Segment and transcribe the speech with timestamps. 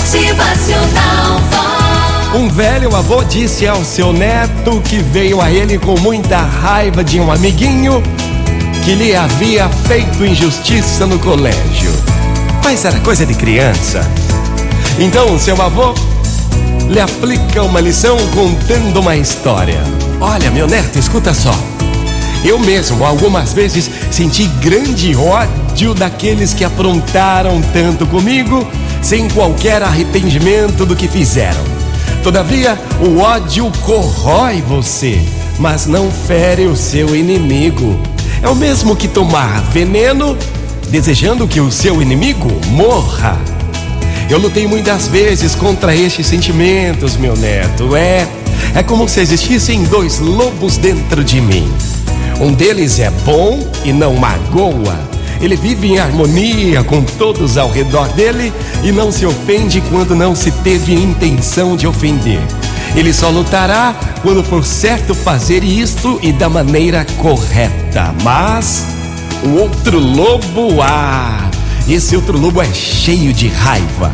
[0.00, 1.40] Motivacional.
[2.34, 7.20] Um velho avô disse ao seu neto que veio a ele com muita raiva de
[7.20, 8.02] um amiguinho
[8.82, 11.92] que lhe havia feito injustiça no colégio.
[12.64, 14.00] Mas era coisa de criança.
[14.98, 15.92] Então seu avô
[16.88, 19.82] lhe aplica uma lição contando uma história.
[20.18, 21.54] Olha, meu neto, escuta só.
[22.42, 28.66] Eu mesmo, algumas vezes, senti grande ódio daqueles que aprontaram tanto comigo,
[29.02, 31.64] sem qualquer arrependimento do que fizeram.
[32.22, 35.18] Todavia, o ódio corrói você,
[35.58, 37.98] mas não fere o seu inimigo.
[38.42, 40.36] É o mesmo que tomar veneno,
[40.90, 43.38] desejando que o seu inimigo morra.
[44.28, 47.96] Eu lutei muitas vezes contra estes sentimentos, meu neto.
[47.96, 48.28] É,
[48.74, 51.70] é como se existissem dois lobos dentro de mim.
[52.40, 54.98] Um deles é bom e não magoa.
[55.40, 60.34] Ele vive em harmonia com todos ao redor dele e não se ofende quando não
[60.34, 62.40] se teve intenção de ofender.
[62.94, 68.14] Ele só lutará quando for certo fazer isto e da maneira correta.
[68.22, 68.84] Mas
[69.42, 71.50] o outro lobo, ah,
[71.88, 74.12] esse outro lobo é cheio de raiva.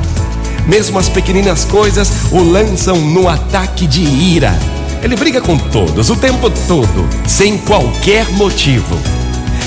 [0.67, 4.56] Mesmo as pequeninas coisas o lançam no ataque de ira.
[5.03, 8.97] Ele briga com todos o tempo todo, sem qualquer motivo.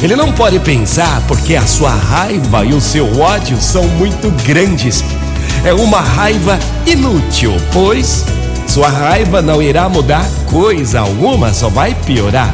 [0.01, 5.03] Ele não pode pensar porque a sua raiva e o seu ódio são muito grandes.
[5.65, 8.23] É uma raiva inútil, pois
[8.65, 12.53] sua raiva não irá mudar coisa alguma, só vai piorar.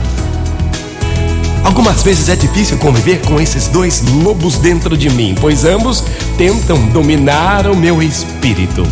[1.64, 6.04] Algumas vezes é difícil conviver com esses dois lobos dentro de mim, pois ambos
[6.38, 8.88] tentam dominar o meu espírito.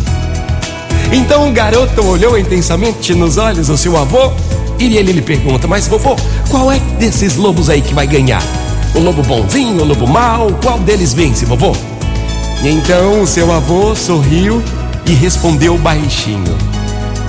[1.10, 4.32] Então o garoto olhou intensamente nos olhos do seu avô
[4.86, 6.16] e ele lhe pergunta: Mas vovô,
[6.50, 8.42] qual é desses lobos aí que vai ganhar?
[8.94, 10.52] O lobo bonzinho, o lobo mau?
[10.62, 11.74] Qual deles vence, vovô?
[12.62, 14.62] E então o seu avô sorriu
[15.06, 16.56] e respondeu baixinho: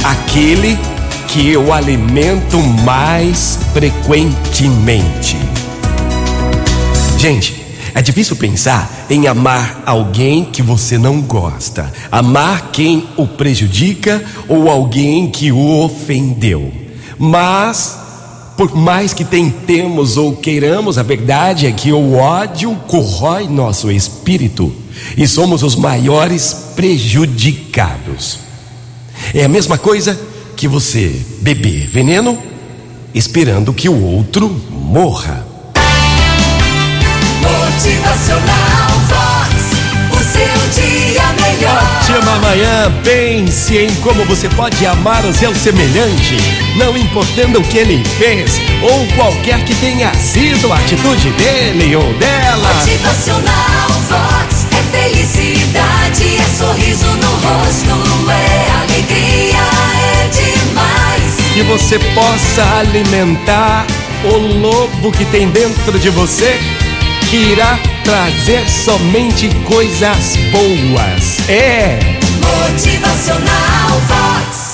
[0.04, 0.78] Aquele
[1.28, 5.38] que eu alimento mais frequentemente.
[7.18, 14.24] Gente, é difícil pensar em amar alguém que você não gosta, amar quem o prejudica
[14.48, 16.85] ou alguém que o ofendeu.
[17.18, 17.98] Mas,
[18.58, 24.74] por mais que tentemos ou queiramos, a verdade é que o ódio corrói nosso espírito
[25.18, 28.40] e somos os maiores prejudicados.
[29.34, 30.20] É a mesma coisa
[30.56, 32.38] que você beber veneno
[33.14, 35.46] esperando que o outro morra.
[37.42, 38.25] Motivacional
[42.46, 46.38] amanhã, pense em como você pode amar o seu semelhante,
[46.78, 52.14] não importando o que ele fez ou qualquer que tenha sido a atitude dele ou
[52.14, 52.74] dela.
[52.76, 54.68] Motivacional Vox.
[54.72, 59.58] É felicidade, é sorriso no rosto, é alegria,
[59.98, 61.54] é demais.
[61.54, 63.88] Que você possa alimentar
[64.24, 66.60] o lobo que tem dentro de você,
[67.30, 71.50] que irá trazer somente coisas boas.
[71.50, 72.15] É.
[72.46, 74.65] Motivacional Vox.